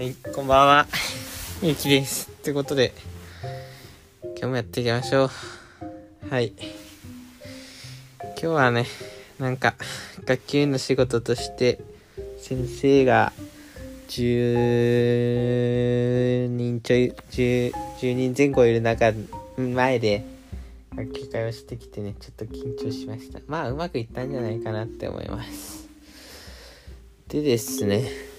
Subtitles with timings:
[0.00, 0.86] はい、こんばんは。
[1.62, 2.30] ゆきです。
[2.30, 2.94] ってことで、
[4.22, 5.30] 今日もやっていきましょう。
[6.30, 6.54] はい。
[8.18, 8.86] 今日はね、
[9.38, 9.74] なんか、
[10.24, 11.80] 学級の仕事として、
[12.38, 13.34] 先生が、
[14.08, 19.12] 10人ちょい、10, 10人前後いる中、
[19.58, 20.24] 前で、
[20.96, 23.40] 学級会をしてきてね、ちょっと緊張しました。
[23.48, 25.90] まあ、うまくいったんじゃないかなって思います。
[27.28, 28.29] でですね、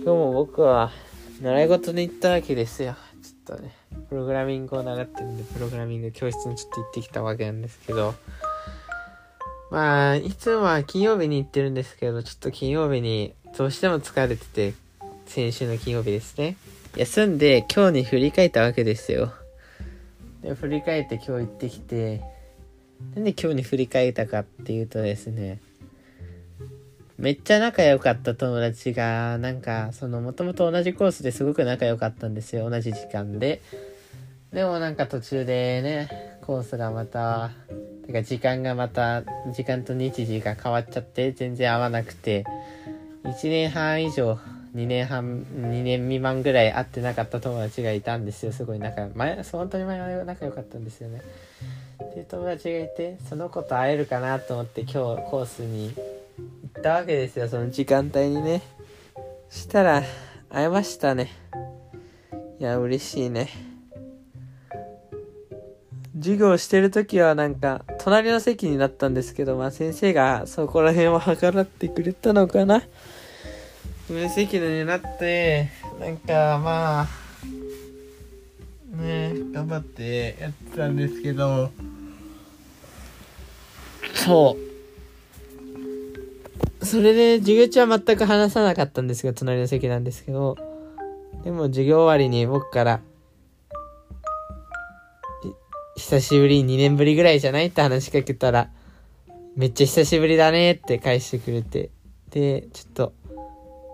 [0.00, 0.92] 今日も僕は
[1.42, 2.96] 習い事に行ったわけですよ。
[3.22, 3.74] ちょっとね、
[4.08, 8.14] プログラミングを習ってるんで、プログラミング教室にちょっと行ってきたわけなんですけど、
[9.70, 14.74] まあ、いつもは金曜日に行ってるんですけど、ちょっと金曜日にどうしても疲れてて、
[15.26, 16.56] 先週の金曜日ですね。
[16.96, 19.32] 休んで今日に振り返ったわけですよ。
[20.42, 22.22] で、振り返って今日行ってきて、
[23.14, 25.60] なんで今日に振り返ったかっていうとですね、
[27.18, 32.70] めっちゃ仲良かった友達が、なんか、その、もともと同じコースですごく仲良かったんですよ。
[32.70, 33.60] 同じ時間で。
[34.52, 37.50] でもなんか途中でね、コースがまた、
[38.06, 42.44] てか時間がまた、時間と日時が変わっちゃって、全然合わなくて、
[43.24, 44.38] 1年半以上、
[44.76, 48.52] 2年半、2年未満ぐらい会ってなかった友達がいたんですよ。
[48.52, 51.20] すごい仲、前、本当に前は仲良かったんですよね。
[52.00, 55.92] っていう友達がいて、その子と会えるかなと思って今日コースに
[56.78, 58.62] ったわけですよ、その時間帯にね。
[59.50, 60.04] したら、
[60.48, 61.30] 会えましたね。
[62.60, 63.48] いや、嬉しいね。
[66.14, 72.82] 授業してる時はなんか、隣の席になったんですけど、まあ先生がそこら辺を計らってくれたのかな。
[74.08, 75.68] 上席になって、
[76.00, 77.06] なんかまあ、
[78.96, 81.70] ね頑張ってやってたんですけど、
[84.14, 84.67] そう。
[86.82, 90.56] それで授業中は全く話さなかったんですが、隣の席なんですけど、
[91.44, 93.00] でも授業終わりに僕から、
[95.96, 98.70] 久しぶり、2年ぶりぐらいじゃないって話しかけたら、
[99.56, 101.90] めっちゃ久しぶりだねって返してくれて、
[102.30, 103.12] で、ちょっと、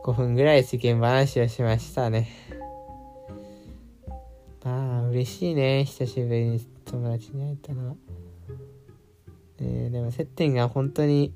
[0.04, 2.28] 5分ぐらい世間話をしましたね。
[4.62, 5.84] まあ、嬉しいね。
[5.86, 7.94] 久しぶりに友達に会えたのは。
[9.60, 11.32] ね、でも接点が本当に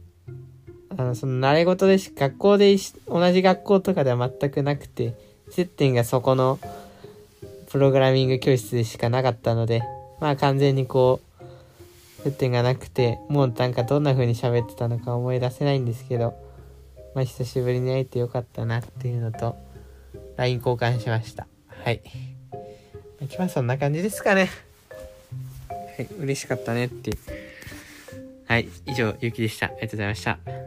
[0.98, 2.76] あのその習い事でし学校で
[3.06, 5.14] 同じ学校とかでは全くなくて
[5.48, 6.58] 接点がそこの
[7.70, 9.82] プログラミング教室でしかなかったので
[10.20, 16.34] まあ完全にこう接点がなくてもうなんかどんな風に喋ってたのか思い出せないんですけど
[17.14, 19.56] まあ久しぶりに会えてよかったなっていうのと
[20.36, 22.02] LINE 交換しましたはい
[23.20, 24.50] 今日はそんな感じですかね
[25.70, 27.12] はい嬉しかったねって
[28.48, 29.66] はい、以上、ゆうきでした。
[29.66, 30.57] ありがとうございました。